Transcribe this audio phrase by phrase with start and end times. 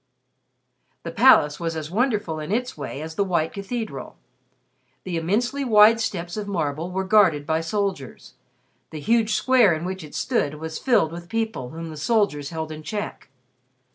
[1.03, 4.17] The Palace was as wonderful in its way as the white cathedral.
[5.03, 8.33] The immensely wide steps of marble were guarded by soldiers.
[8.89, 12.71] The huge square in which it stood was filled with people whom the soldiers held
[12.71, 13.29] in check.